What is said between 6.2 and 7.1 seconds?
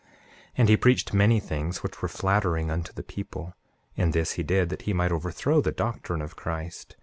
of Christ.